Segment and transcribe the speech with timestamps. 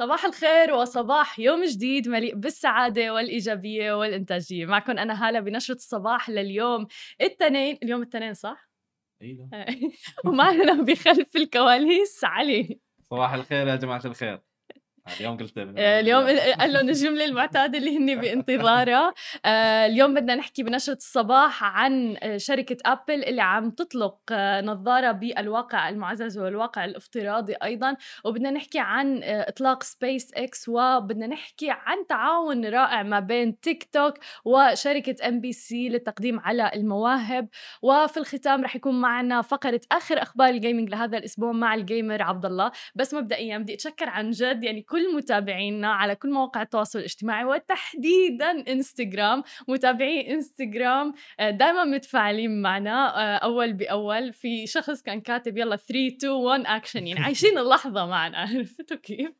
[0.00, 4.66] صباح الخير وصباح يوم جديد مليء بالسعادة والإيجابية والإنتاجية.
[4.66, 6.86] معكم أنا هالة بنشرة الصباح لليوم
[7.20, 8.70] الاثنين اليوم الاثنين صح؟
[9.22, 9.50] أيوه
[10.24, 12.80] ومعنا بخلف الكواليس علي.
[13.10, 14.40] صباح الخير يا جماعة الخير.
[15.20, 16.26] اليوم قلت آه، اليوم
[16.60, 19.14] قال لهم الجمله المعتادة اللي هن بانتظارها.
[19.44, 24.18] آه، اليوم بدنا نحكي بنشرة الصباح عن آه، شركة ابل اللي عم تطلق
[24.62, 27.96] نظارة بالواقع المعزز والواقع الافتراضي أيضا.
[28.24, 34.14] وبدنا نحكي عن إطلاق سبيس إكس وبدنا نحكي عن تعاون رائع ما بين تيك توك
[34.44, 37.48] وشركة ام بي سي للتقديم على المواهب.
[37.82, 42.22] وفي الختام رح يكون معنا فقرة آخر أخبار ال gaming لهذا الأسبوع مع ال gamer
[42.22, 42.72] عبد الله.
[42.94, 48.50] بس مبدئيا بدي أتشكر عن جد يعني كل متابعينا على كل مواقع التواصل الاجتماعي وتحديدا
[48.50, 49.42] إنستغرام.
[49.68, 54.32] متابعي إنستغرام آه، دائما متفاعلين معنا آه، أول بأول.
[54.32, 59.30] في شخص كان كاتب يلا 3 2 1 اكشن يعني عايشين اللحظة معنا عرفتوا كيف؟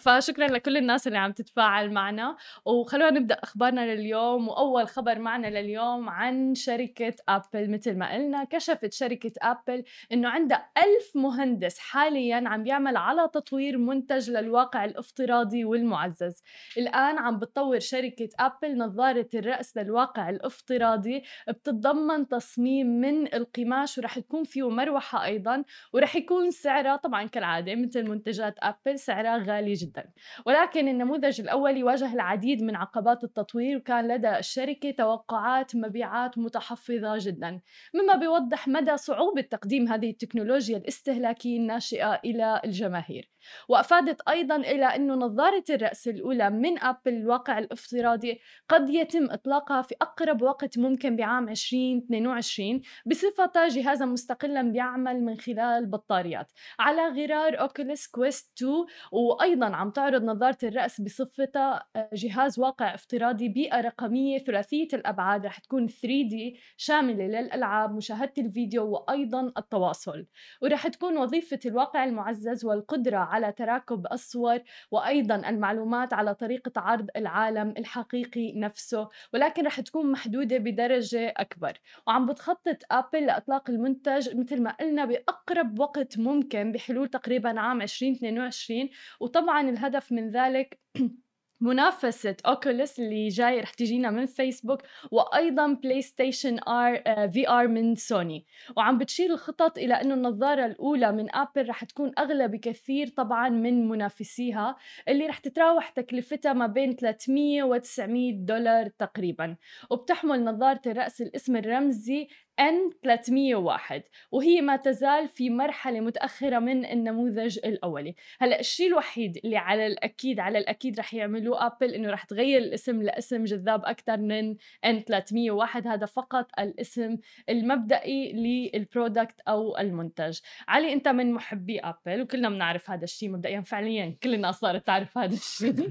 [0.00, 2.36] فشكرا لكل الناس اللي عم تتفاعل معنا.
[2.64, 4.48] وخلونا نبدأ أخبارنا لليوم.
[4.48, 10.70] وأول خبر معنا لليوم عن شركة ابل مثل ما قلنا كشفت شركة ابل إنه عندها
[10.78, 16.42] ألف مهندس حاليا عم بيعمل على تطوير منتج للواقع الافتراضي والمعزز.
[16.78, 24.44] الآن عم بتطور شركة ابل نظارة الرأس للواقع الافتراضي بتتضمن تصميم من القماش ورح يكون
[24.44, 30.10] فيه مروحة أيضا ورح يكون سعرها طبعا كالعادة مثل منتجات ابل سعرها غالي جدا.
[30.46, 37.60] ولكن النموذج الأولي واجه العديد من عقبات التطوير وكان لدى الشركة توقعات مبيعات متحفظة جدا.
[37.94, 43.30] مما بيوضح مدى صعوبة تقديم هذه التكنولوجيا الاستهلاكية الناشئة إلى الجماهير.
[43.68, 49.94] وأفادت أيضا إلى أنه نظارة الرأس الأولى من أبل الواقع الافتراضي قد يتم إطلاقها في
[50.02, 56.52] أقرب وقت ممكن بعام 2022 بصفتها جهازا مستقلا بيعمل من خلال بطاريات.
[56.78, 58.72] على غرار أوكوليس كويست 2
[59.12, 65.58] وأيضا عم تعرض نظارة الرأس بصفتها آه، جهاز واقع افتراضي بيئة رقمية ثلاثية الأبعاد رح
[65.58, 70.26] تكون 3D شاملة للألعاب مشاهدة الفيديو وأيضا التواصل.
[70.62, 74.58] ورح تكون وظيفة الواقع المعزز والقدرة على تراكب الصور
[74.90, 81.78] وأيضا المعلومات على طريقة عرض العالم الحقيقي نفسه ولكن رح تكون محدودة بدرجة أكبر.
[82.06, 88.88] وعم بتخطط أبل لإطلاق المنتج مثل ما قلنا بأقرب وقت ممكن بحلول تقريبا عام 2022
[89.20, 90.78] وطبعا الهدف من ذلك
[91.60, 98.46] منافسة Oculus اللي جاي رح تجينا من فيسبوك وأيضا PlayStation VR من سوني
[98.76, 103.88] وعم بتشير الخطط إلى إنه النظارة الأولى من ابل رح تكون أغلى بكثير طبعا من
[103.88, 104.76] منافسيها
[105.08, 109.56] اللي رح تتراوح تكلفتها ما بين 300 و 900 دولار تقريبا.
[109.90, 112.28] وبتحمل نظارة الرأس الاسم الرمزي
[112.60, 114.02] N 301
[114.32, 118.14] وهي ما تزال في مرحلة متأخرة من النموذج الأولي.
[118.40, 123.02] هلأ الشيء الوحيد اللي على الأكيد على الأكيد رح يعملوه أبل إنه رح تغير الاسم
[123.02, 124.54] لاسم جذاب أكثر من
[124.86, 130.38] N 301 هذا فقط الاسم المبدئي لل product أو المنتج.
[130.68, 135.18] علي أنت من محبي أبل وكلنا بنعرف هذا الشيء مبدئيا فعليا كل الناس صارت تعرف
[135.18, 135.90] هذا الشيء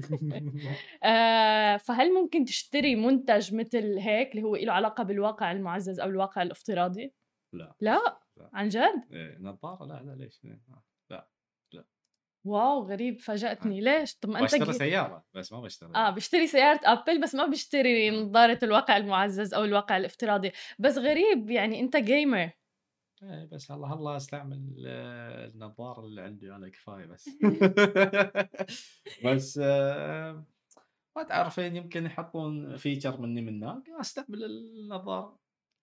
[1.04, 6.42] آه فهل ممكن تشتري منتج مثل هيك اللي هو له علاقة بالواقع المعزز أو الواقع
[6.58, 7.14] الافتراضي؟
[7.52, 8.50] لا لا, لا.
[8.52, 10.60] عن جد؟ إيه نظارة لا لا ليش؟ إيه،
[11.10, 11.28] لا
[11.72, 11.84] لا
[12.46, 13.82] واو غريب فاجأتني آه.
[13.82, 17.46] ليش؟ طب ما أنت بشتري سيارة بس ما بشتري آه بشتري سيارة ابل بس ما
[17.46, 18.12] بشتري آه.
[18.12, 22.50] نظارة الواقع المعزز أو الواقع الافتراضي بس غريب يعني أنت gamer
[23.22, 27.30] إيه بس الله الله أستعمل آه، النظارة اللي عندي أنا كفاية بس
[29.24, 30.44] بس آه
[31.16, 35.38] ما تعرفين يمكن يحطون feature مني من هناك أستعمل النظارة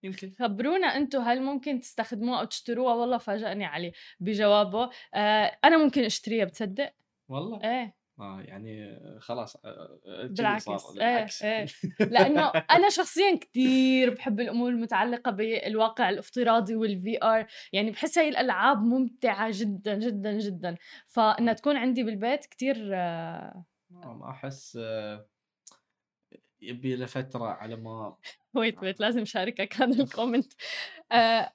[0.06, 0.34] يمكن.
[0.40, 4.90] خبرونا أنتم هل ممكن تستخدموها أو تشتروها؟ والله فاجأني علي بجوابه.
[5.14, 6.92] آه أنا ممكن أشتريها بتصدق؟
[7.30, 7.64] والله.
[7.64, 7.96] إيه.
[8.20, 10.98] آه يعني خلاص آه، آه، بالعكس.
[10.98, 11.66] إيه إيه.
[12.14, 18.78] لأنه أنا شخصيا كثير بحب الأمور المتعلقة بالواقع الافتراضي وال VR يعني بحس هاي الألعاب
[18.78, 20.76] ممتعة جدا جدا جدا.
[21.08, 25.28] فإنها تكون عندي بالبيت كثير آه ما أحس آه
[26.70, 28.18] يبي له فترة على ما
[28.54, 30.54] wait wait لازم أشاركك هذا ال comment
[31.12, 31.52] آه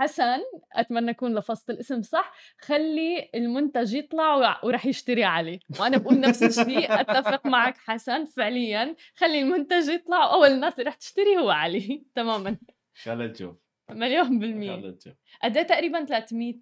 [0.00, 0.38] حسن
[0.72, 2.32] أتمنى أكون لفظت الاسم صح.
[2.58, 5.60] خلي المنتج يطلع وراح يشتري علي.
[5.80, 8.96] وأنا بقول نفس الشيء أتفق معك حسن فعليا.
[9.14, 12.04] خلي المنتج يطلع واول الناس اللي راح تشتري هو علي.
[12.16, 12.58] تماما.
[13.02, 13.56] خلينا نشوف.
[13.90, 14.96] مليون بالمية.
[15.42, 16.54] قد إيه تقريبا 300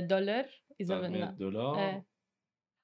[0.00, 0.46] دولار
[0.80, 1.78] إذا 300 دولار.
[1.78, 2.15] إيه.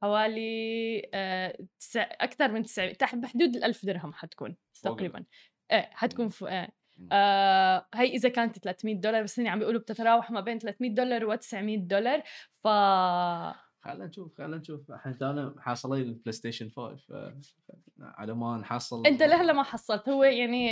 [0.03, 2.03] حوالي آه تسع...
[2.21, 5.25] أكثر من 900 تحت بحدود ال 1000 درهم حتكون تقريبا.
[5.73, 6.69] إيه حتكون فوق إيه.
[7.13, 11.25] آه هي إذا كانت 300 دولار بس هن عم بيقولوا بتتراوح ما بين 300 دولار
[11.25, 12.23] و 900 دولار
[12.65, 12.69] ف
[13.85, 14.91] خلينا نشوف خلينا نشوف.
[14.91, 17.35] إحنا تونا حاصلين البلاي ستيشن 5 ف-
[18.01, 19.07] على ما نحصل.
[19.07, 20.67] أنت لهلا ما حصلت هو يعني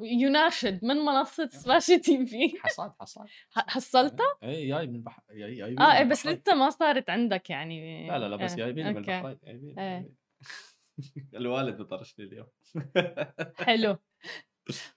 [0.00, 3.26] يناشد من منصة سماشي تي في حصلت حصلت.
[3.50, 8.08] حصلته؟ اي جاي من البحر جاي جاي آه إيه، بس لسه ما صارت عندك يعني.
[8.08, 8.96] لا لا لا بس آه، جايبين من.
[8.96, 10.12] البحرين جايبين إيه.
[11.40, 12.46] الوالد بطرشني اليوم.
[13.66, 13.96] حلو.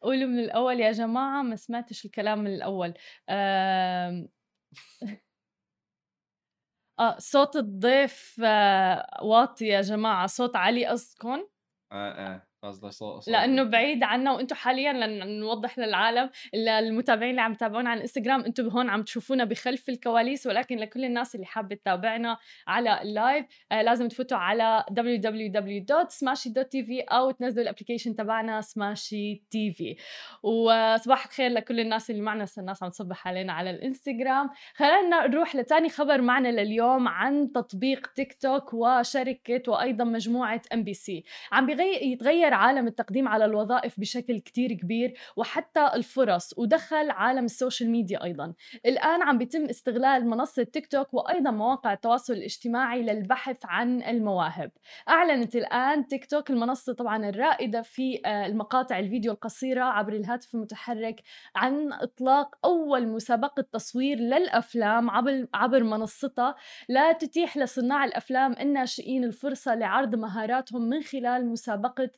[0.02, 2.94] قولوا من الأول يا جماعة ما سمعتش الكلام من الأول.
[7.00, 11.48] آه صوت الضيف آه، واطي يا جماعة صوت عالي قصدكم
[11.92, 12.49] آه آه.
[13.32, 18.90] لأنه بعيد عنا وأنتم حاليا لنوضح للعالم المتابعين اللي عم يتابعونا على الإنستغرام أنتم هون
[18.90, 24.08] عم تشوفونا بخلف الكواليس ولكن لكل الناس اللي حابة تتابعنا على ال live آه لازم
[24.08, 29.96] تفوتوا على www.smashy.tv أو تنزلوا ال application تبعنا Smashi TV
[30.44, 34.50] وصباح الخير لكل الناس اللي معنا هسه الناس عم تصبح علينا على الإنستغرام.
[34.76, 40.94] خلينا نروح لتاني خبر معنا لليوم عن تطبيق تيك توك وشركة وأيضا مجموعة ام بي
[40.94, 47.46] سي عم بيغير يتغير عالم التقديم على الوظائف بشكل كتير كبير وحتى الفرص ودخل عالم
[47.46, 48.54] ال social media أيضا.
[48.86, 54.72] الآن عم بيتم استغلال منصة تيك توك وأيضا مواقع التواصل الاجتماعي للبحث عن المواهب.
[55.10, 61.22] أعلنت الآن تيك توك المنصة طبعا الرائدة في آه، المقاطع الفيديو القصيرة عبر الهاتف المتحرك
[61.56, 66.56] عن إطلاق أول مسابقة تصوير للأفلام عبر عبر منصتها.
[66.90, 72.10] لا تتيح لصناع الأفلام الناشئين الفرصة لعرض مهاراتهم من خلال مسابقة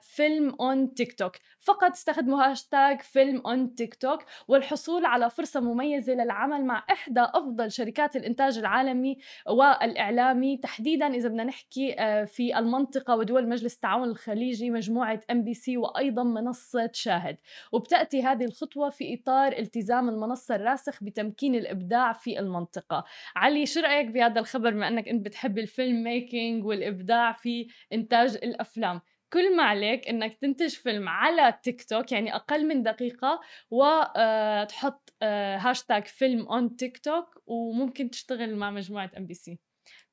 [0.00, 6.64] فيلم اون تيك توك فقط استخدموا hashtag film on TikTok والحصول على فرصة مميزة للعمل
[6.64, 9.18] مع إحدى أفضل شركات الإنتاج العالمي
[9.48, 10.56] والإعلامي.
[10.56, 15.76] تحديدا إذا بدنا نحكي آه، في المنطقة ودول مجلس التعاون الخليجي مجموعة ام بي سي
[15.76, 17.36] وأيضا منصة شاهد.
[17.72, 23.04] وبتأتي هذه الخطوة في إطار التزام المنصة الراسخ بتمكين الإبداع في المنطقة.
[23.36, 29.00] علي شو رأيك بهذا الخبر؟ بما أنك أنت بتحب ال filmmaking والإبداع في إنتاج الأفلام.
[29.32, 33.40] كل ما عليك إنك تنتج فيلم على تيك توك يعني أقل من دقيقة
[33.70, 39.58] وتحط hashtag film on TikTok وممكن تشتغل مع مجموعة إم بي سي.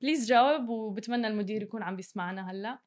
[0.02, 2.80] please جاوب وبتمنى المدير يكون عم بيسمعنا هلأ.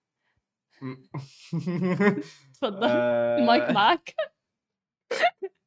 [2.55, 2.89] تفضل.
[2.89, 4.15] آه، المايك معك.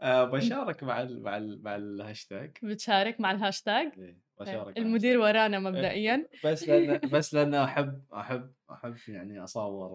[0.00, 5.18] آه، بشارك مع ال مع ال مع الهاشتاج بتشارك مع الهاشتاج إيه، بشارك مع المدير
[5.20, 6.28] ورانا مبدئيا.
[6.44, 9.90] بس لأن بس لأن أحب أحب أحب يعني أصور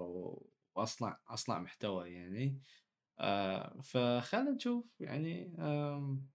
[0.76, 2.60] وأصنع أصنع محتوى يعني.
[3.20, 6.28] آه فخلنا نشوف يعني آم،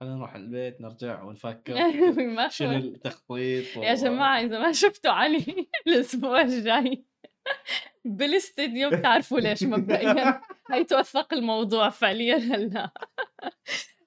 [0.00, 1.74] خلينا نروح البيت نرجع ونفكر
[2.50, 7.04] شنو التخطيط يا و- جماعة إذا ما شفتوا علي الأسبوع الجاي
[8.04, 10.40] بالاستديو بتعرفوا ليش مبدئيا؟
[10.70, 12.90] هيتوثق الموضوع فعليا هلا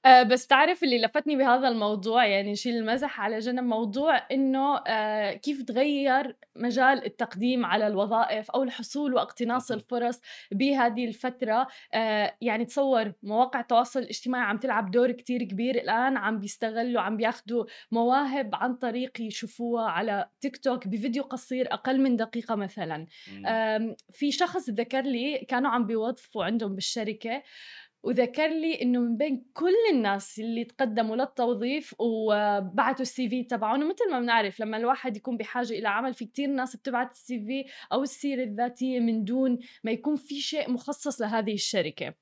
[0.05, 5.33] آه، بس تعرف اللي لفتني بهذا الموضوع يعني نشيل المزح على جنب موضوع إنه آه،
[5.33, 9.71] كيف تغير مجال التقديم على الوظائف أو الحصول واقتناص.
[9.71, 10.21] الفرص
[10.51, 16.39] بهذه الفترة آه، يعني تصور مواقع التواصل الاجتماعي عم تلعب دور كتير كبير الآن عم
[16.39, 22.55] بيستغلوا عم بياخذوا مواهب عن طريق يشوفوها على تيك توك بفيديو قصير أقل من دقيقة
[22.55, 23.45] مثلا مم.
[23.45, 27.43] أم، في شخص ذكر لي كانوا عم بيوظفوا عندهم بالشركة
[28.05, 34.11] وذكر لي إنه من بين كل الناس اللي تقدموا للتوظيف وبعتوا السي في تبعهم ومثل
[34.11, 38.03] ما بنعرف لما الواحد يكون بحاجة إلى عمل في كتير ناس بتبعت السي في أو
[38.03, 42.13] السيرة الذاتية من دون ما يكون في شيء مخصص لهذه الشركة.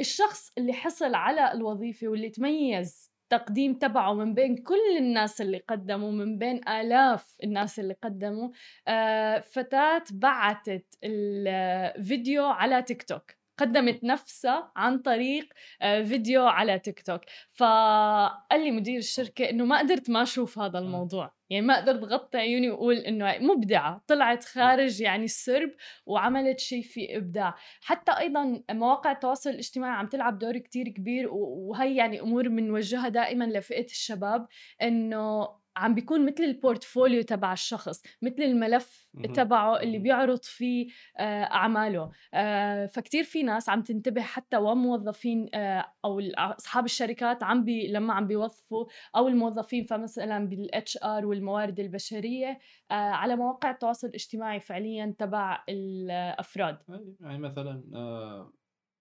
[0.00, 6.12] الشخص اللي حصل على الوظيفة واللي تميز التقديم تبعه من بين كل الناس اللي قدموا
[6.12, 8.50] من بين آلاف الناس اللي قدموا
[8.88, 13.37] آه، فتاة بعتت الفيديو على تيك توك.
[13.58, 15.48] قدمت نفسها عن طريق
[15.82, 17.20] آه، فيديو على تيك توك.
[17.52, 21.38] فقال لي مدير الشركة إنه ما قدرت ما أشوف هذا الموضوع.
[21.50, 24.04] يعني ما قدرت غطي عيوني وأقول إنه مبدعة.
[24.06, 25.70] طلعت خارج يعني السرب
[26.06, 27.54] وعملت شيء في إبداع.
[27.80, 33.44] حتى أيضا مواقع التواصل الاجتماعي عم تلعب دور كتير كبير وهي يعني أمور بنوجهها دائما
[33.44, 34.46] لفئة الشباب
[34.82, 39.08] إنه عم بيكون مثل ال portfolio تبع الشخص مثل الملف.
[39.34, 39.98] تبعه اللي.
[39.98, 46.34] بيعرض فيه آه، أعماله آه، فكتير في ناس عم تنتبه حتى وموظفين آه، أو ال-
[46.38, 52.58] أصحاب الشركات عم بي لما عم بيوظفوا أو الموظفين فمثلا بال HR والموارد البشرية
[52.90, 57.82] آه، على مواقع التواصل الاجتماعي فعليا تبع الأفراد أي، يعني مثلا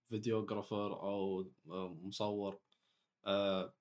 [0.05, 1.45] videographer أو
[2.03, 2.59] مصور
[3.27, 3.73] آه،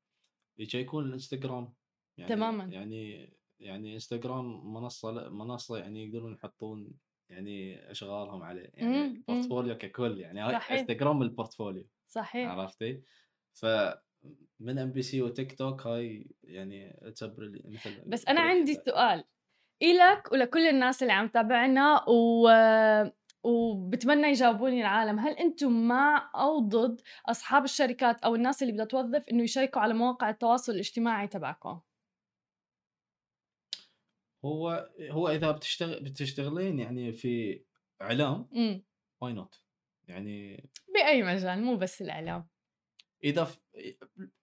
[0.74, 1.72] يكون الإنستغرام
[2.18, 2.64] يعني تماماً.
[2.64, 6.92] يعني يعني إنستغرام منصة لا منصة يعني يقدرون يحطون
[7.28, 10.72] يعني أشغالهم عليه يعني portfolio ككل يعني صحيح.
[10.72, 13.02] إنستغرام ال portfolio صحيح عرفتي؟
[13.52, 13.66] ف
[14.60, 17.00] من إم بي سي وتيك توك هاي يعني
[17.64, 19.24] مثل بس أنا عندي سؤال
[19.82, 22.48] إلك ولكل الناس اللي عم تابعنا و
[23.44, 29.22] وبتمنى يجاوبوني العالم هل أنتم مع أو ضد أصحاب الشركات أو الناس اللي بدها توظف
[29.30, 31.80] إنه يشاركوا على مواقع التواصل الاجتماعي تبعكم
[34.44, 37.62] هو هو إذا بتشتغل بتشتغلين يعني في
[38.02, 38.48] إعلام
[39.20, 39.62] why not
[40.08, 42.48] يعني بأي مجال مو بس الإعلام.
[43.24, 43.58] إذا في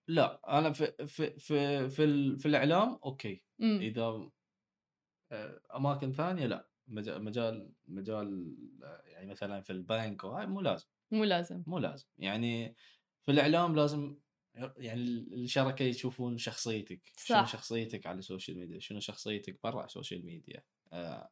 [0.07, 3.43] لا أنا في في في في, في الإعلام okay.
[3.59, 3.79] مم.
[3.81, 4.29] إذا
[5.31, 6.69] آه، أماكن ثانية لا.
[6.87, 8.55] مجال مجال مجال
[9.05, 10.87] يعني مثلا في البنك وهاي مو لازم.
[11.11, 11.63] مو لازم.
[11.67, 12.05] مو لازم.
[12.17, 12.75] يعني
[13.25, 14.17] في الإعلام لازم
[14.77, 15.01] يعني
[15.33, 17.25] الشركة يشوفون شخصيتك صح.
[17.25, 21.29] شنو شخصيتك على ال social media شنو شخصيتك برا ال social media آه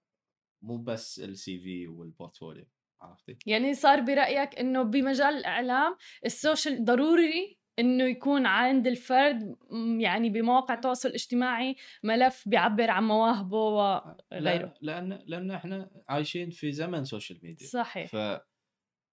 [0.62, 2.66] مو بس ال CV وال portfolio
[3.02, 5.96] عرفتي؟ يعني صار برأيك إنه بمجال الإعلام
[6.26, 9.56] ال social ضروري إنه يكون عند الفرد
[10.00, 17.04] يعني بمواقع التواصل الاجتماعي ملف بيعبر عن مواهبه وغيره لأن لأن إحنا عايشين في زمن
[17.04, 18.08] social media صحيح.
[18.08, 18.16] ف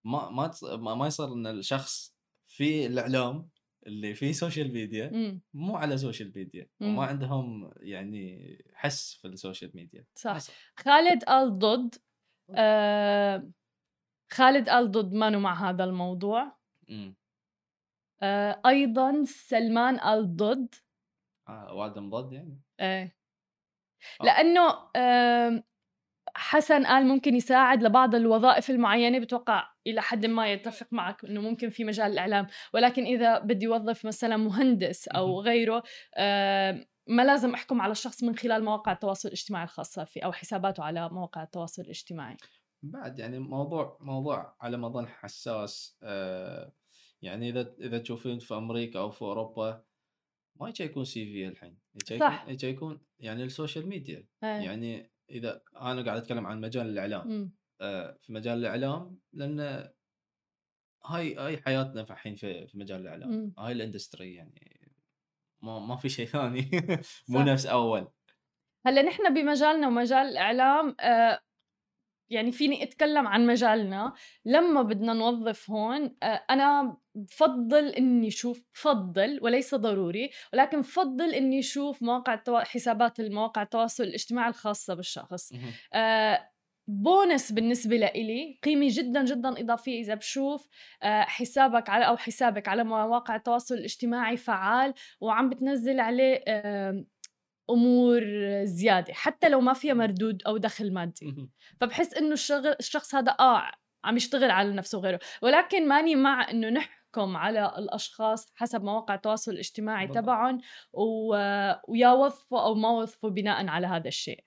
[0.04, 2.14] ما ما ما يصير إن الشخص
[2.46, 3.48] في الإعلام
[3.87, 5.40] اللي في social media مم.
[5.54, 6.68] مو على social media.
[6.80, 10.38] وما عندهم يعني حس في ال social media صح
[10.76, 11.94] خالد قال ضد
[12.54, 13.50] آه
[14.32, 16.58] خالد قال ضد مانو مع هذا الموضوع
[16.88, 17.16] مم.
[18.23, 20.75] آه أيضا سلمان قال ضد
[21.49, 23.16] آه وعدم ضد يعني إيه
[24.20, 24.25] آه.
[24.25, 25.64] لأنه آه
[26.37, 31.68] حسن قال ممكن يساعد لبعض الوظائف المعينة بتوقع إلى حد ما يتفق معك إنه ممكن
[31.71, 32.47] في مجال الإعلام.
[32.75, 35.83] ولكن إذا بدي أوظف مثلا مهندس أو غيره
[36.16, 40.83] آه ما لازم أحكم على الشخص من خلال مواقع التواصل الاجتماعي الخاصة فيه أو حساباته
[40.83, 42.37] على مواقع التواصل الاجتماعي.
[42.83, 46.73] بعد يعني موضوع موضوع على ما أظن حساس آه
[47.23, 49.85] يعني إذا إذا تشوفين في أمريكا أو في أوروبا
[50.61, 51.78] ما يكون CV الحين.
[52.21, 52.47] صح.
[52.62, 54.26] يكون يعني ال social media.
[54.45, 54.49] أيه.
[54.49, 57.57] يعني إذا أنا قاعد أتكلم عن مجال الإعلام إمم.
[57.80, 59.88] آه في مجال الإعلام لأن
[61.06, 63.32] هاي هاي حياتنا الحين في في مجال الإعلام.
[63.32, 63.54] إمم.
[63.58, 64.90] هاي ال industry يعني
[65.62, 66.70] ما ما في شيء ثاني
[67.28, 68.08] مو نفس أول.
[68.87, 71.40] هلأ نحن بمجالنا ومجال الإعلام آه
[72.30, 74.12] يعني فيني أتكلم عن مجالنا.
[74.44, 81.58] لما بدنا نوظف هون آه، أنا بفضل إني أشوف بفضل وليس ضروري ولكن بفضل إني
[81.58, 82.61] أشوف مواقع التوا...
[82.61, 85.52] حسابات المواقع التواصل الاجتماعي الخاصة بالشخص.
[85.94, 86.50] آه
[86.88, 90.68] بونس بالنسبة لإلي قيمة جدا جدا إضافية إذا بشوف
[91.02, 96.45] آه، حسابك على أو حسابك على مواقع التواصل الاجتماعي فعال وعم بتنزل عليه
[97.71, 98.23] أمور
[98.64, 101.26] زيادة حتى لو ما فيها مردود أو دخل مادي.
[101.80, 103.71] فبحس إنه الشغل الشخص هذا آه
[104.04, 105.21] عم يشتغل على نفسه وغيره.
[105.42, 110.59] ولكن ماني مع إنه نحكم على الأشخاص حسب مواقع التواصل الاجتماعي تبعهم
[110.92, 111.37] و...
[111.88, 114.45] ويا وظفوا أو ما وظفوا بناء على هذا الشيء.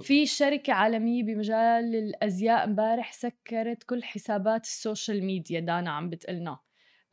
[0.00, 6.58] في شركة عالمية بمجال الأزياء امبارح سكرت كل حسابات ال social media دانا عم بتقلنا.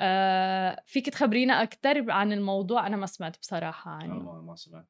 [0.02, 4.42] آه فيك تخبرينا أكثر عن الموضوع؟ أنا ما سمعت بصراحة عنه.
[4.42, 4.88] ما سمعت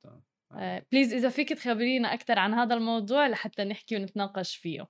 [0.52, 4.88] آه please إذا فيك تخبرينا أكثر عن هذا الموضوع لحتى نحكي ونتناقش فيه.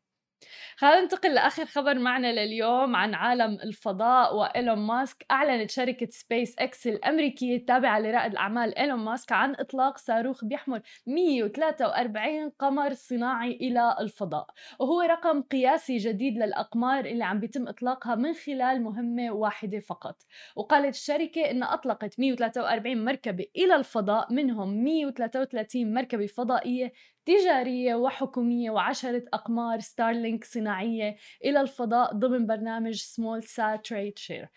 [0.78, 5.26] خلينا ننتقل لآخر خبر معنا لليوم عن عالم الفضاء وإيلون ماسك.
[5.32, 12.50] أعلنت شركة سبيس إكس الأمريكية التابعة لرائد الأعمال إيلون ماسك عن إطلاق صاروخ بيحمل 143
[12.50, 14.48] قمر صناعي إلى الفضاء.
[14.80, 20.22] وهو رقم قياسي جديد للأقمار اللي عم بيتم إطلاقها من خلال مهمة واحدة فقط.
[20.56, 26.92] وقالت الشركة إنها أطلقت 143 مركبة إلى الفضاء منهم 133 مركبة فضائية
[27.30, 34.50] تجارية وحكومية وعشرة أقمار ستارلينك صناعية إلى الفضاء ضمن برنامج SmallSat Rideshare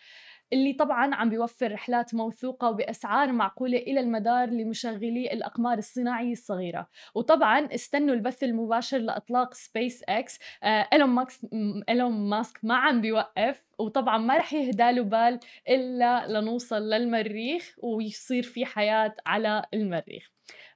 [0.52, 6.88] اللي طبعا عم بيوفر رحلات موثوقة وبأسعار معقولة إلى المدار لمشغلي الأقمار الصناعية الصغيرة.
[7.14, 11.46] وطبعا استنوا البث المباشر لإطلاق سبيس إكس آه إيلون ماسك
[11.88, 18.42] إيلون ماسك ما عم بيوقف وطبعا ما رح يهدى له بال إلا لنوصل للمريخ ويصير
[18.42, 20.30] في حياة على المريخ.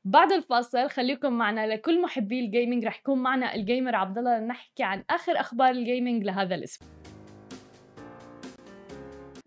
[0.07, 4.39] بعد الفاصل خليكم معنا لكل محبي ال gaming رح يكون معنا ال gamer عبد الله
[4.39, 6.89] لنحكي عن آخر أخبار ال gaming لهذا الأسبوع.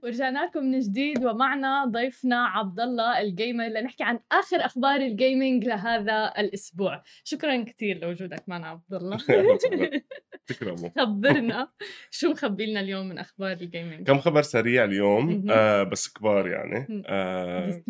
[0.03, 5.05] ورجعنا لكم من جديد ومعنا ضيفنا عبد الله ال gamer لنحكي عن آخر أخبار ال
[5.05, 7.03] gaming لهذا الأسبوع.
[7.23, 9.17] شكرا كثير لوجودك معنا عبد الله
[10.47, 11.69] تكرموا خبرنا.
[12.11, 16.47] شو مخبي لنا اليوم من أخبار ال gaming كم خبر سريع اليوم آه بس كبار
[16.47, 17.03] يعني.
[17.05, 17.83] آه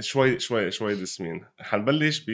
[0.00, 2.30] شوي شوي شوي دسمين حنبلش ب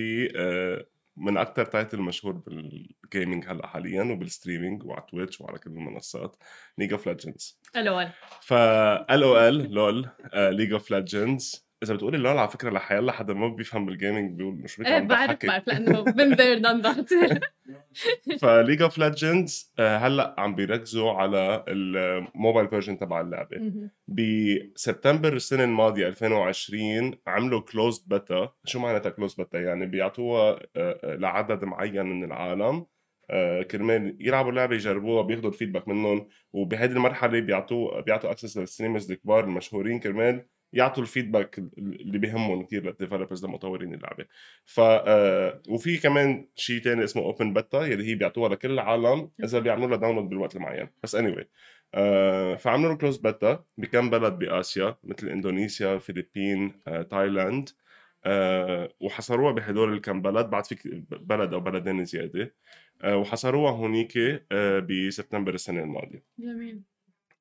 [1.16, 6.36] من أكثر title مشهور بال gaming هلأ حاليا وبال streaming وعلى تويتش وعلى كل المنصات
[6.78, 12.70] League of Legends LoL أو ال LoL League of Legends اذا بتقولي LoL على فكرة
[12.70, 15.46] لحيلا حدا ما بيفهم بال gaming بيقول مش بيفهم إيه بعرف بحكي.
[15.46, 17.38] بعرف لأنه been there done that.
[18.40, 23.72] ف League of Legends هلأ عم بيركزوا على ال mobile version تبع اللعبة.
[24.08, 31.16] بسبتمبر السنة الماضية 2020 عملوا closed beta شو معناتها closed beta يعني بيعطوها آه، آه،
[31.16, 32.86] لعدد معين من العالم.
[33.30, 36.28] آه، كرمال يلعبوا اللعبة يجربوها بياخذوا ال feedback منهم.
[36.52, 42.62] وبهذه المرحلة بيعطوا بيعطوا access لل streamers الكبار المشهورين كرمال يعطوا ال feedback اللي بيهمهم
[42.66, 44.24] كثير لل developers لمطورين اللعبة.
[44.64, 49.58] ف آه، وفي كمان شيء تاني اسمه open beta يلي هي بيعطوها لكل العالم إذا
[49.58, 50.88] بيعملوا لها download بالوقت المعين.
[51.02, 51.44] بس anyway.
[51.94, 57.68] آه فعملوا له closed beta بكم بلد بآسيا؟ مثل إندونيسيا الفلبين آه، تايلاند
[58.24, 60.46] آه وحصروها بهدول الكم بلد.
[60.46, 62.54] بعد في بلد أو بلدين زيادة
[63.02, 64.12] آه وحصروها هونيك
[64.52, 66.24] آه بسبتمبر السنة الماضية.
[66.38, 66.82] جميل.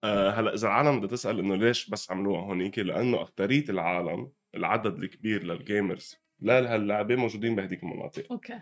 [0.03, 5.03] آه هلأ إذا العالم بدها تسأل إنه ليش بس عملوها هونيك؟ لأنه اكثريه العالم العدد
[5.03, 8.31] الكبير لل gamers لهاللعبة موجودين بهديك المناطق.
[8.31, 8.59] okay.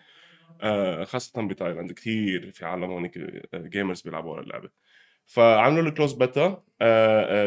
[0.62, 3.17] آه خاصة بتايلاند كثير في عالم هونيك
[3.56, 4.69] gamers بيلعبوا على اللعبة.
[5.29, 6.63] فعملوا له closed beta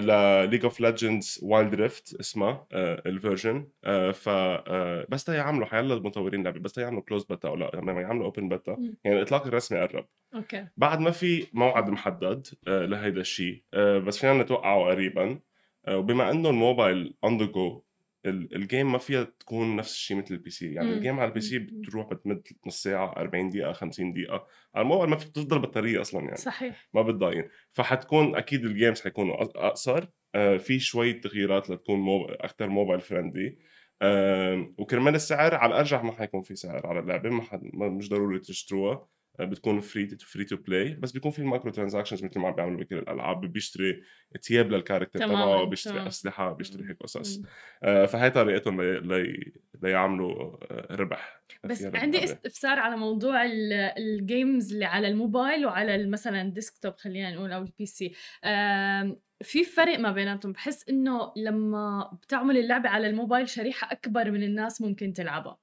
[0.01, 5.35] ل League of Legends Wild Rift اسمها آه، ال version آه، ف آه، بس تا
[5.35, 8.73] يعملوا حيلا المطورين لعبة بس تا يعملوا closed beta أو لا لما يعملوا open beta
[8.73, 8.97] مم.
[9.05, 14.19] يعني الإطلاق الرسمي قرب okay بعد ما في موعد محدد آه، لهيدا الشيء آه، بس
[14.19, 15.39] فينا نتوقعه قريبا
[15.87, 17.83] آه، وبما إنه الموبايل on the go
[18.27, 20.95] ال game ما فيها تكون نفس الشيء مثل ال PC يعني مم.
[20.95, 21.81] ال game على ال PC مم.
[21.81, 24.47] بتروح بتمد نص ساعة 40 دقيقة 50 دقيقة.
[24.75, 26.37] على الموبايل ما في بتفضل بطارية أصلا يعني.
[26.37, 26.89] صحيح.
[26.95, 30.05] ما بتضاين فحتكون أكيد ال games حيكونوا أقصر.
[30.35, 32.31] آه، في شوية تغييرات لتكون موب...
[32.31, 33.59] أكثر mobile friendly
[34.79, 36.87] وكرمال السعر على الأرجح ما حيكون في سعر.
[36.87, 37.61] على اللعبة ما, حد...
[37.75, 38.93] مش ضروري تشتروها.
[38.93, 39.09] آه،
[39.41, 42.81] بتكون free free to play بس بيكون في ال micro transactions مثل ما عم بيعملوا
[42.81, 44.03] بكل الالعاب بيشتري
[44.43, 46.07] ثياب لل character تبعه بيشتري تمام.
[46.07, 47.43] أسلحة بيشتري هيك قصص.
[47.85, 49.01] آه، فهي طريقتهم لي...
[49.01, 49.53] لي...
[49.83, 52.25] ليعملوا آه، ربح بس فيها عندي.
[52.25, 57.53] استفسار على موضوع ال- ال games اللي على الموبايل وعلى مثلا ال desktop خلينا نقول
[57.53, 58.13] أو ال PC
[59.43, 64.81] في فرق ما بيناتهم بحس إنه لما بتعمل اللعبة على الموبايل شريحة أكبر من الناس
[64.81, 65.59] ممكن تلعبها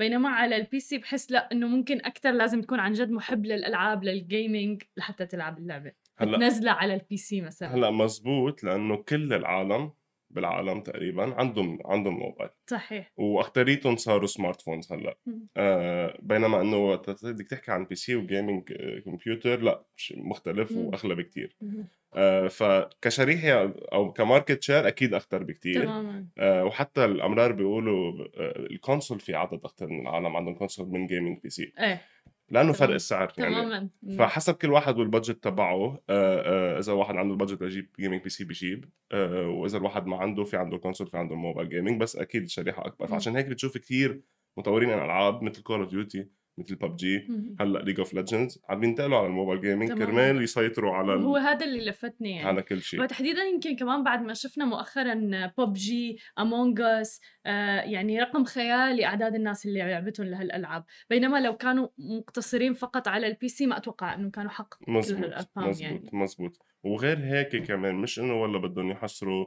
[0.00, 4.04] بينما على ال PC بحس لا إنه ممكن أكثر لازم تكون عن جد محب للألعاب
[4.04, 5.92] لل gaming لحتى تلعب اللعبة.
[6.18, 7.74] هلأ نزله على ال PC مثلا.
[7.74, 9.92] هلأ مزبوط لأنه كل العالم
[10.30, 12.50] بالعالم تقريبا عندهم عندهم موبايل.
[12.66, 13.12] صحيح.
[13.16, 15.18] واكثريتهم صاروا smart phones هلأ.
[15.56, 18.72] آه بينما إنه وقت بدك تحكي عن PC و gaming
[19.04, 20.72] computer لأ شيء مختلف.
[20.72, 21.56] وأغلى بكتير.
[21.60, 21.86] مهم.
[22.14, 25.84] آه فكشريحة أو ك market share أكيد أكثر بكتير.
[25.84, 26.26] تماما.
[26.38, 31.06] آه وحتى الأمرار بيقولوا آه ال console في عدد أكثر من العالم عندهم console من
[31.06, 32.02] gaming PC إيه.
[32.50, 32.94] لأنه فرق.
[32.94, 33.88] السعر يعني تماما.
[34.18, 38.22] فحسب كل واحد وال budget تبعه آه، آه، إذا واحد عنده ال budget ليجيب gaming
[38.22, 42.42] PC بيجيب وإذا الواحد ما عنده في عنده console في عنده mobile gaming بس أكيد
[42.42, 43.06] الشريحة أكبر.
[43.06, 44.20] فعشان هيك بتشوف كثير
[44.56, 46.26] مطورين العاب مثل Call of Duty
[46.58, 47.28] مثل ببجي.
[47.60, 49.92] هلأ League of Legends عم بينتقلوا على ال mobile gaming.
[49.92, 51.42] كرمال يسيطروا على هو ال...
[51.42, 52.48] هذا اللي لفتني يعني.
[52.48, 53.02] على كل شيء.
[53.02, 59.66] وتحديدا يمكن كمان بعد ما شفنا مؤخرا PUBG Among Us يعني رقم خيالي اعداد الناس
[59.66, 60.84] اللي لعبتهم لهالألعاب.
[61.10, 65.24] بينما لو كانوا مقتصرين فقط على ال PC ما أتوقع إنه كانوا حققوا كل مزبوط
[65.24, 66.10] هالأرقام مزبوط يعني.
[66.12, 66.58] مزبوط.
[66.82, 69.46] وغير هيك كمان مش إنه والله بدهم يحصروا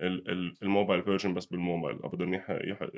[0.00, 2.88] ال mobile version بس بالموبايل أو بدهم يح- يح-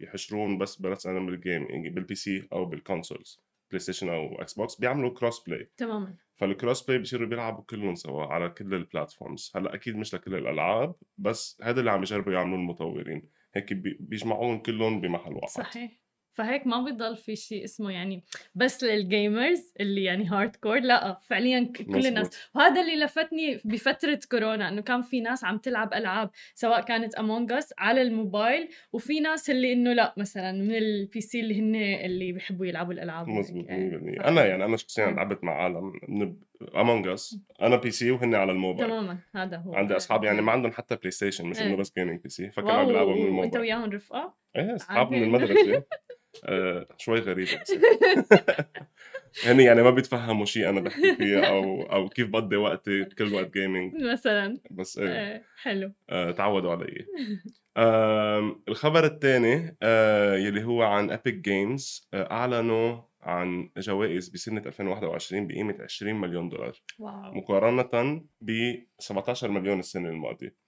[0.00, 5.10] يحشرون بس مثلا بال game يعني بال PC أو بال consoles PlayStation أو Xbox بيعملوا
[5.10, 6.14] cross play تماما.
[6.36, 10.34] فال cross play بصيروا بيلعبوا كلهم سوا على كل ال platforms هلأ أكيد مش لكل
[10.34, 13.30] الألعاب بس هذا اللي عم يجربوا يعملوه المطورين.
[13.54, 15.48] هيك بي- بيجمعوهم كلهم بمحل واحد.
[15.48, 16.01] صحيح.
[16.34, 18.22] فهيك ما بيضل في شيء اسمه يعني
[18.54, 22.30] بس لل gamers اللي يعني hardcore لا فعليا كل الناس.
[22.54, 27.52] وهذا اللي لفتني بفترة كورونا إنه كان في ناس عم تلعب ألعاب سواء كانت Among
[27.52, 32.32] Us على الموبايل وفي ناس اللي إنه لا مثلا من ال PC اللي هن اللي
[32.32, 33.28] بيحبوا يلعبوا الألعاب.
[33.28, 34.28] مزبوط 100% إيه.
[34.28, 35.10] أنا يعني أنا شخصيا.
[35.10, 36.36] لعبت مع عالم من
[36.76, 40.72] Among Us أنا PC وهن على الموبايل تماما هذا هو عندي أصحاب يعني ما عندهم
[40.72, 41.66] حتى PlayStation مش إيه.
[41.66, 45.22] انه بس gaming PC فكانوا عم بيلعبوا من وأنت الموبايل وياهم رفقة إيه أصحاب من.
[45.22, 45.82] المدرسة
[46.44, 47.72] آه شوي غريبة بس
[49.46, 53.52] هن يعني ما بيتفهموا شيء أنا بحكي فيه أو أو كيف بقضي وقتي كل وقت
[53.54, 54.60] gaming مثلا.
[54.70, 55.08] بس إيه.
[55.32, 55.92] إيه، حلو.
[56.10, 57.06] آه تعودوا علي.
[58.68, 65.76] الخبر الثاني آه يلي هو عن Epic Games آه أعلنوا عن جوائز بسنة 2021 بقيمة
[65.80, 66.82] 20 مليون دولار.
[66.98, 67.34] wow.
[67.34, 70.61] مقارنة ب 17 مليون السنة الماضية.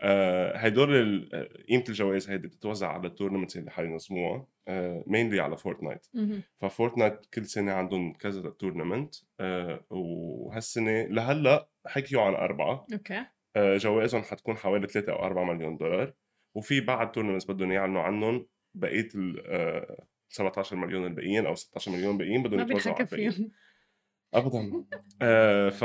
[0.00, 4.46] آه هدول آه، قيمة الجوائز هيدي بتتوزع على ال tournaments اللي حينظموها
[5.06, 6.06] mainly على Fortnite.
[6.58, 12.86] ف Fortnite كل سنة عندهم كذا tournament آه وهالسنة لهلأ حكيوا عن أربعة.
[12.92, 13.24] okay.
[13.56, 16.12] آه جوائزهم حتكون حوالي 3 أو 4 مليون دولار
[16.56, 22.12] وفي بعد tournaments بدهم يعلنوا عنهم بقية ال آه 17 مليون الباقيين أو 16 مليون
[22.12, 23.52] الباقيين بدهم يتوزعوا على الباقيين.
[24.34, 24.84] ابدا.
[25.22, 25.84] آه ف...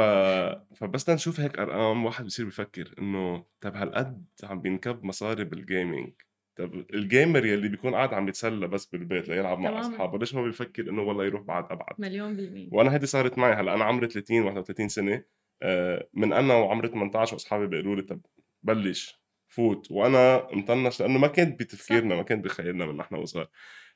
[0.75, 6.13] فبس نشوف هيك أرقام واحد بصير بفكر إنه طب هالقد عم بينكب مصاري بال gaming
[6.55, 9.79] طب ال gamer يلي بيكون قاعد عم يتسلى بس بالبيت ليلعب مع.
[9.79, 12.69] أصحابه ليش ما بيفكر إنه والله يروح بعد أبعد؟ مليون بالمية.
[12.71, 15.23] وأنا هيدي صارت معي هلأ أنا عمري 30 31 سنة
[15.61, 18.21] آه، من أنا وعمري 18 وأصحابي بيقولوا لي طب
[18.63, 19.91] بلش فوت.
[19.91, 23.47] وأنا مطنش لأنه ما كنت بتفكيرنا ما كنت بخيالنا من نحن وصغار.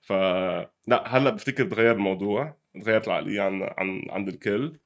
[0.02, 2.59] فلا هلأ بفتكر تغير الموضوع.
[2.82, 4.80] تغيرت العقليه عن عن عند الكل.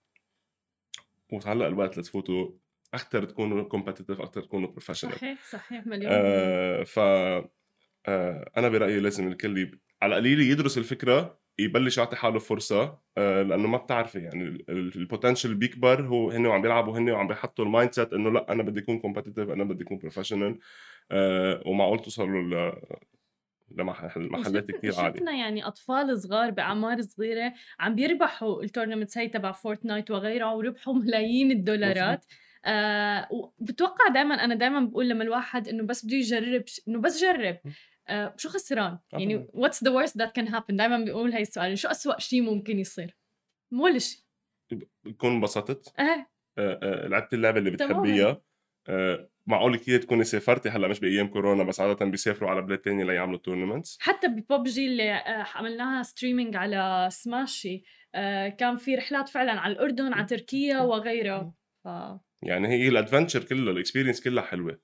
[1.31, 2.51] وهلا الوقت لتفوتوا.
[2.93, 5.87] أكثر تكونوا competitive أكثر تكونوا بروفيشنال صحيح صحيح.
[5.87, 9.79] مليون آه ف آه أنا برأيي لازم الكل يب...
[10.01, 14.19] على القليل يدرس الفكرة يبلش يعطي حاله فرصة آه لأنه ما بتعرفي.
[14.19, 16.01] يعني ال potential بيكبر.
[16.01, 19.49] هو هن وعم بيلعبوا هن وعم بيحطوا ال mindset إنه لأ أنا بدي أكون competitive
[19.49, 20.59] أنا بدي أكون professional
[21.11, 22.71] آه ومعقول توصلوا
[23.77, 29.51] لمحلات كثير عاليه شفنا يعني أطفال صغار بأعمار صغيرة عم بيربحوا ال tournaments هي تبع
[29.51, 32.25] فورتنايت وغيرها وربحوا ملايين الدولارات.
[32.65, 37.57] آه وبتوقع دائما أنا دائما بقول لما الواحد إنه بس بده يجرب إنه بس جرب.
[38.07, 39.47] آه شو خسران؟ يعني أبداً.
[39.53, 43.17] what's the worst that can happen دائما بيقول هاي السؤال شو أسوأ شيء ممكن يصير؟
[43.71, 44.19] ولا شيء
[45.05, 46.03] تكون انبسطت؟ آه
[46.57, 47.71] آه، آه، لعبت اللعبة اللي.
[47.71, 48.41] بتحبيها؟
[48.89, 53.03] آه، معقول كثير تكوني سافرتي؟ هلأ مش بأيام كورونا بس عادة بيسافروا على بلاد تانية
[53.03, 57.83] ليعملوا tournaments حتى بببجي اللي آه، عملناها streaming على سماشي
[58.15, 61.53] آه، كان في رحلات فعلا على الأردن على تركيا وغيرها.
[61.83, 61.87] ف...
[62.41, 64.79] يعني هي ال adventure كلها ال experience كلها حلوة.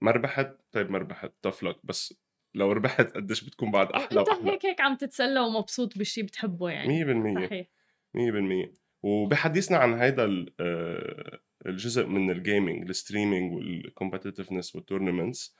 [0.00, 2.14] ما ربحت طيب ما ربحت it's okay بس
[2.54, 6.70] لو ربحت قديش بتكون بعد أحلى إنت وأحلى؟ هيك هيك عم تتسلى ومبسوط بالشيء بتحبه
[6.70, 7.04] يعني.
[7.44, 7.66] 100% صحيح.
[8.16, 8.70] 100%
[9.02, 15.56] وبحديثنا عن هيدا ال- آه، الجزء من ال gaming ال streaming وال competitiveness وال tournaments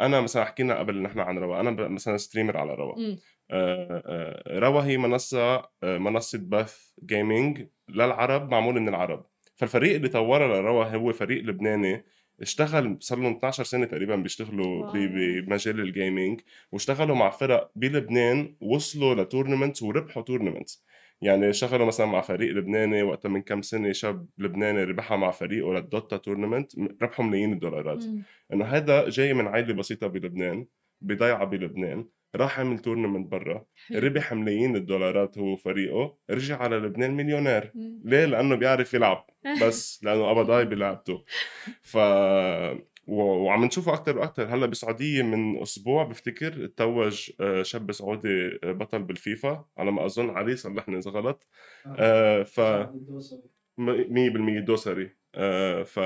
[0.00, 2.94] أنا مثلا حكينا قبل نحن عن روا أنا مثلا streamer على روا.
[3.50, 10.08] آه، آه، روا هي منصة آه، منصة بث gaming للعرب معمول من العرب فالفريق اللي
[10.08, 12.04] طورها لروا هو فريق لبناني
[12.40, 14.92] اشتغل صار لهم 12 سنة تقريبا بيشتغلوا.
[14.92, 16.40] بمجال ال gaming
[16.72, 20.84] واشتغلوا مع فرق بلبنان وصلوا ل tournaments وربحوا tournaments
[21.22, 25.74] يعني شغلوا مثلا مع فريق لبناني وقتها من كم سنة شاب لبناني ربحها مع فريقه
[25.74, 28.04] لل Dota tournament ربحوا ملايين الدولارات.
[28.52, 30.66] إنه هذا جاي من عائلة بسيطة بلبنان
[31.00, 33.64] بضيعة بلبنان راح عمل tournament برا.
[33.94, 37.72] ربح ملايين الدولارات هو وفريقه رجع على لبنان مليونير.
[38.04, 39.26] ليه لأنه بيعرف يلعب
[39.62, 41.24] بس لأنه قبضاي بلعبته
[41.82, 41.98] ف
[43.08, 49.02] وعم نشوفه أكثر وأكثر هلأ بالسعوديه من أسبوع بفتكر توج آه، شاب سعودي آه، بطل
[49.02, 49.64] بالفيفا.
[49.78, 51.46] على ما أظن علي صلحني إذا غلط.
[51.86, 52.60] آه، ف
[53.78, 55.10] م- 100% دوسري.
[55.34, 55.96] آه، ف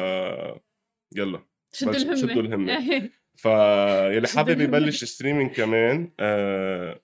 [1.16, 1.42] يلا.
[1.72, 2.14] شدوا الهمة.
[2.14, 2.78] شدوا الهمة.
[3.36, 4.60] فيلي شد حابب.
[4.60, 7.00] يبلش streaming كمان آه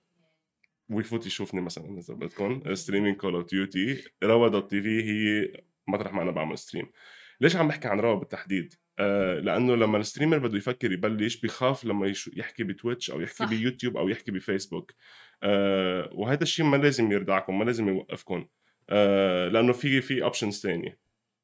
[0.89, 2.75] ويفوت يشوفني مثلا إذا بدكم.
[2.75, 5.51] streaming Call of Duty روا dot TV هي
[5.87, 6.85] مطرح ما أنا بعمل stream
[7.41, 11.85] ليش عم بحكي عن روا بالتحديد؟ آه لأنه لما ال streamer بده يفكر يبلش بيخاف
[11.85, 13.49] لما يحكي ب Twitch أو يحكي صح.
[13.49, 14.93] بيوتيوب أو يحكي بفيسبوك.
[15.43, 18.47] آه وهذا الشيء ما لازم يردعكم ما لازم يوقفكم.
[18.89, 20.99] آه لأنه في في options ثانية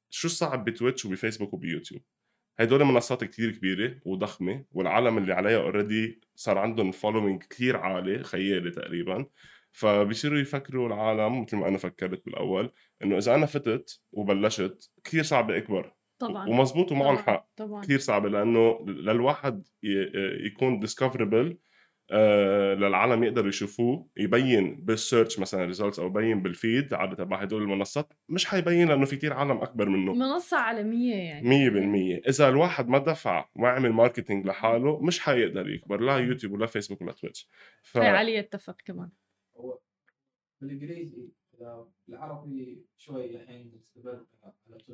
[0.09, 2.01] شو الصعب ب Twitch وب Facebook وب YouTube؟
[2.59, 8.71] هدول منصات كتير كبيرة وضخمة والعالم اللي عليها already صار عندهم following كتير عالي خيالي
[8.71, 9.25] تقريبا.
[9.71, 12.71] فبصيروا يفكروا العالم مثل ما أنا فكرت بالأول
[13.03, 15.93] إنه إذا أنا فتت وبلشت كثير صعب أكبر.
[16.19, 16.49] طبعا.
[16.49, 17.21] ومزبوط ومعهم طبعاً.
[17.37, 17.81] حق طبعا.
[17.83, 21.57] كثير صعبة لأنه للواحد ي- يكون discoverable
[22.77, 27.61] للعالم يقدروا يشوفوه يبين بال search مثلا results أو يبين بال feed على تبع هدول
[27.61, 30.13] المنصات مش حيبين لأنه في كثير عالم أكبر منه.
[30.13, 31.49] منصة عالمية يعني.
[31.49, 32.21] مية بالمية.
[32.29, 37.11] إذا الواحد ما دفع وعمل marketing لحاله مش حيقدر يكبر لا يوتيوب ولا فيسبوك ولا
[37.11, 37.49] Twitch
[37.83, 37.97] ف...
[37.97, 39.09] هي علي يتفق كمان.
[39.57, 39.79] هو
[40.61, 41.27] بالانجليزي
[41.59, 43.71] اذا بالعربي شوي الحين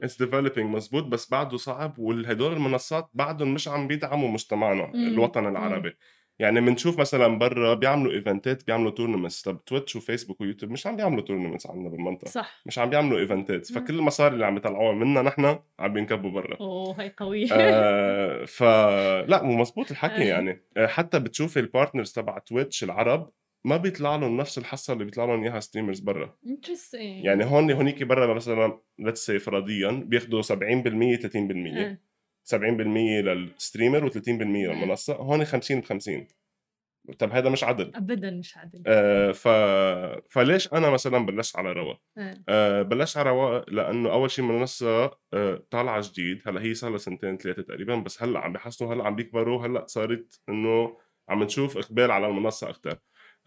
[0.06, 5.08] It's developing مزبوط بس بعده صعب وهدول المنصات بعدهم مش عم بيدعموا مجتمعنا مم.
[5.08, 5.93] الوطن العربي.
[6.39, 10.72] يعني بنشوف مثلا برا بيعملوا event ات بيعملوا tournaments طب Twitch و Facebook و YouTube
[10.71, 12.30] مش عم بيعملوا tournaments عندنا بالمنطقة.
[12.30, 12.62] صح.
[12.65, 13.80] مش عم بيعملوا event ات مم.
[13.80, 16.58] فكل المصاري اللي عم يطلعوها منا نحن عم بينكبوا برا.
[16.60, 17.47] أوه هي قوية.
[17.54, 20.26] آه فلا مو مزبوط الحكي آه.
[20.26, 20.62] يعني.
[20.78, 23.32] آه حتى بتشوفي ال partners تبع Twitch العرب
[23.65, 26.36] ما بيطلع لهم نفس الحصة اللي بيطلع لهم إياها streamers برا.
[26.48, 31.97] interesting يعني هون هونيك برا مثلا let's say فرضيا بياخذوا 70% 30%
[32.43, 36.28] 70% لل streamer و30% للمنصة هون 50 ب 50
[37.19, 37.91] طب هذا مش عدل.
[37.95, 39.47] ابدا مش عادل آه ف...
[40.30, 42.43] فليش أنا مثلا بلشت على روا إيه.
[42.50, 46.41] آه بلشت على روا لأنه أول شيء منصة آه طالعة جديد.
[46.47, 49.86] هلأ هي صار لها سنتين ثلاثة تقريبا بس هلأ عم بحسنوا هلأ عم بيكبروا هلأ
[49.88, 50.97] صارت إنه
[51.30, 52.97] عم نشوف إقبال على المنصة أكثر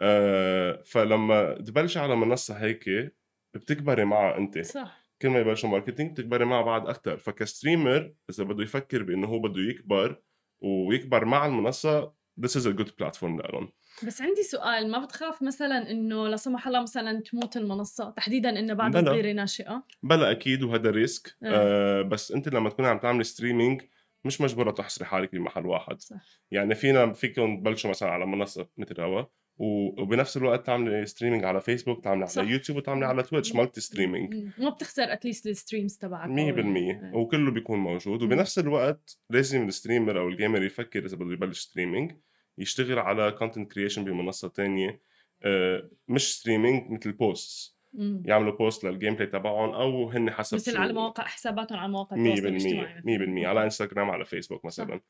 [0.01, 3.15] آه فلما تبلشي على منصة هيك
[3.55, 4.59] بتكبري معها أنت.
[4.59, 5.05] صح.
[5.23, 9.39] كل ما يبلشوا marketing بتكبري معها بعد أكثر فك streamer إذا بده يفكر بأنه هو
[9.39, 10.23] بده يكبر
[10.61, 13.73] ويكبر مع المنصة this is a good platform لهم
[14.07, 18.75] بس عندي سؤال ما بتخاف مثلا إنه لا سمح الله مثلا تموت المنصة؟ تحديدا إنه
[18.75, 19.05] بعد بلا.
[19.11, 21.47] صغيره ناشئة؟ بلا أكيد وهذا risk آه.
[21.55, 23.83] آه بس أنت لما تكوني عم تعملي streaming
[24.25, 26.01] مش مجبورة تحصري حالك بمحل واحد.
[26.01, 26.17] صح.
[26.51, 29.25] يعني فينا فيكم تبلشوا مثلا على منصة مثل روا.
[29.59, 32.43] وبنفس الوقت تعملي streaming على فيسبوك تعملي صح.
[32.43, 34.49] على يوتيوب وتعملي على Twitch multi-streaming.
[34.59, 37.13] ما بتخسر at least ال streams تبعك 100% إيه.
[37.15, 38.23] وكله بيكون موجود.
[38.23, 42.13] وبنفس الوقت لازم ال streamer أو ال gamer يفكر إذا بده يبلش streaming
[42.59, 45.01] يشتغل على content creation بمنصة تانية
[45.43, 47.74] آه، مش streaming مثل posts.
[48.25, 52.19] يعملوا post لل gameplay تبعهم أو هن حسب مثل على مواقع حساباتهم على مواقع 100%
[52.21, 53.03] التواصل الاجتماعي
[53.45, 55.01] 100% على انستغرام على فيسبوك مثلا.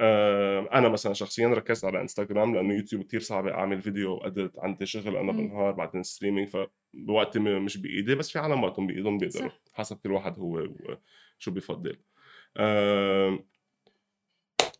[0.00, 4.86] آه أنا مثلا شخصيا ركزت على انستغرام لأنه يوتيوب كتير صعب أعمل فيديو وقدرت عندي
[4.86, 5.32] شغل أنا.
[5.32, 6.48] بالنهار بعدين streaming
[7.06, 9.50] فوقتي م- مش بإيدي بس في عالم وقتهم بإيدهم بيقدروا.
[9.74, 10.68] حسب كل واحد هو
[11.38, 11.96] شو بيفضل
[12.56, 13.38] آه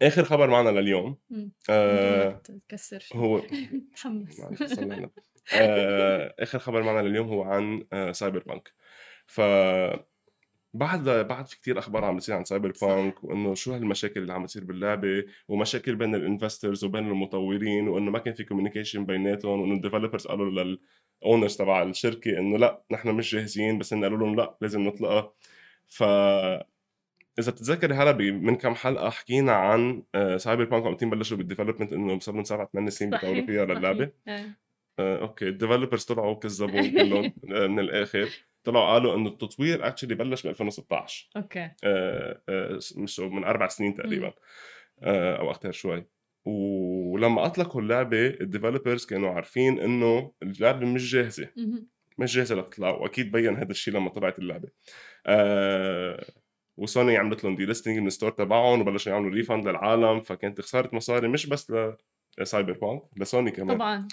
[0.02, 1.16] آخر خبر معنا لليوم.
[1.70, 3.04] آه تكسر.
[3.14, 3.36] هو
[3.72, 4.40] متحمس.
[5.54, 8.72] آه، آخر خبر معنا لليوم هو عن آه، Cyberpunk
[9.26, 9.40] ف
[10.74, 14.64] بعد بعد في كتير أخبار عم بتصير عن Cyberpunk وإنه شو هالمشاكل اللي عم بتصير
[14.64, 19.79] باللعبة ومشاكل بين ال investors وبين المطورين وإنه ما كان في communication بيناتهم وإنه ال
[19.79, 20.78] developers قالوا
[21.22, 24.80] لل owners تبع الشركة إنه لأ نحن مش جاهزين بس إن قالوا لهم لأ لازم
[24.80, 25.32] نطلقها
[25.86, 26.02] ف
[27.38, 32.18] إذا بتتذكري هلا من كم حلقة حكينا عن آه، Cyberpunk وقتين بلشوا بال development إنه
[32.18, 33.64] صار لهم سبع ثمان سنين بيطوروا فيها.
[33.64, 34.65] للعبة إيه.
[34.98, 38.28] آه، okay ال developers طلعوا كذبوا كلهم آه، من الآخر.
[38.64, 41.70] طلعوا قالوا إنه التطوير actually بلش ب 2016 okay.
[41.84, 44.32] آه، آه، مش من أربع سنين تقريبا
[45.02, 46.06] أو أكثر شوي.
[46.44, 51.48] ولما أطلقوا اللعبة ال developers كانوا عارفين إنه اللعبة مش جاهزة.
[52.18, 54.68] مش جاهزة لتطلع وأكيد بين هذا الشيء لما طلعت اللعبة.
[55.26, 56.24] آه
[56.76, 61.28] وسوني عملت لهم delisting من ال store تبعهم وبلشوا يعملوا refund للعالم فكانت خسارة مصاري
[61.28, 61.72] مش بس
[62.38, 63.76] ل Cyberpunk لسوني كمان.
[63.76, 64.08] طبعا.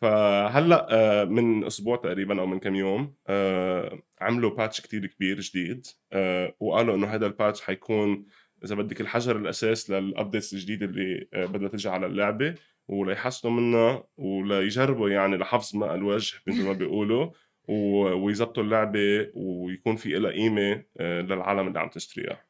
[0.00, 5.86] فهلأ آه، من أسبوع تقريبا أو من كم يوم آه، عملوا patch كتير كبير جديد
[6.12, 8.26] آه، وقالوا إنه هذا ال patch حيكون
[8.64, 12.54] إذا بدك الحجر الأساس لل updates الجديدة اللي بدها تجي على اللعبة
[12.88, 17.30] وليحسنوا منها وليجربوا يعني لحفظ ماء الوجه مثل ما بيقولوا
[17.68, 22.47] ويظبطوا اللعبة ويكون في لها قيمة للعالم اللي عم تشتريها.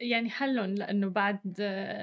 [0.00, 1.40] يعني حلهم لأنه بعد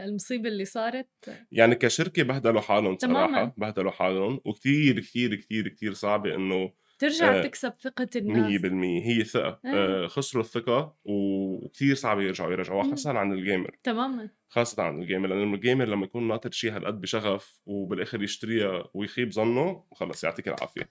[0.05, 1.09] المصيبة اللي صارت.
[1.51, 3.27] يعني كشركة بهدلوا حالهم تماماً.
[3.27, 8.61] صراحة بهدلوا حالهم وكتير كتير كتير كتير صعبة إنه ترجع آه، تكسب ثقة مية الناس
[8.61, 9.03] بالمية.
[9.05, 9.59] هي ثقة.
[9.65, 10.03] آه.
[10.03, 12.83] آه خسروا الثقة وكثير صعب يرجعوا يرجعوا.
[12.83, 13.77] خاصة عن ال gamer.
[13.83, 14.29] تماما.
[14.49, 18.83] خاصة عن ال gamer لأنه ال gamer لما يكون ناطر شيء هالقد بشغف وبالآخر يشتريها
[18.93, 20.89] ويخيب ظنه خلص يعطيك العافية.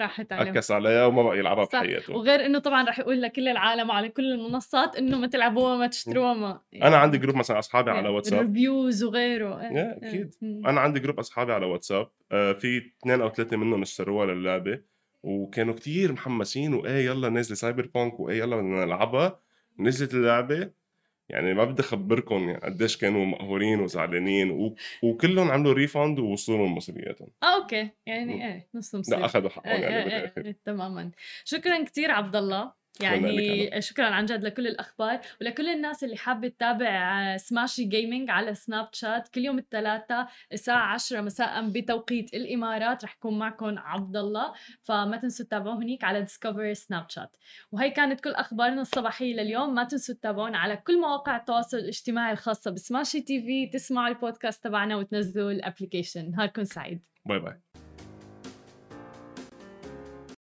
[0.00, 1.64] راحت عليهم أكس عليها وما بقى يلعبها.
[1.64, 5.86] بحياته وغير إنه طبعا رح يقول لكل العالم وعلى كل المنصات إنه ما تلعبوها ما
[5.86, 10.08] تشتروها ما أنا عندي group مثلا أصحابي على واتساب reviews وغيره إيه، إيه.
[10.08, 10.34] أكيد.
[10.42, 10.66] مم.
[10.66, 14.80] أنا عندي group أصحابي على واتساب آه في اثنين أو ثلاثة منهم اشتروها للعبة
[15.22, 19.40] وكانوا كتير محمسين وإيه يلا نازلة Cyberpunk وإيه يلا بدنا نلعبها
[19.78, 20.70] نزلت اللعبة
[21.28, 24.74] يعني ما بدي أخبركم يعني قديش كانوا مقهورين وزعلانين و...
[25.02, 27.28] وكلهم عملوا refund ووصلوا لهم مصرياتهم.
[27.42, 27.90] آه okay.
[28.06, 28.46] يعني.
[28.46, 30.44] إيه نص المصيبة أخذوا حقهم إيه، يعني إيه، بالآخر.
[30.46, 31.10] إيه، تماما.
[31.44, 32.81] شكرا كثير عبد الله.
[33.00, 38.88] يعني شكرا عن جد لكل الأخبار ولكل الناس اللي حابة تتابع سماشي جيمنج على سناب
[38.92, 44.52] شات كل يوم الثلاثاء الساعة 10 مساء بتوقيت الإمارات رح يكون معكم عبد الله.
[44.82, 47.36] فما تنسوا تتابعوه هنيك على Discover سناب شات
[47.72, 49.74] وهي كانت كل أخبارنا الصباحية لليوم.
[49.74, 54.96] ما تنسوا تتابعونا على كل مواقع التواصل الاجتماعي الخاصة ب Smashi TV تسمعوا البودكاست تبعنا
[54.96, 57.00] وتنزلوا ال application نهاركم سعيد.
[57.26, 57.71] باي باي.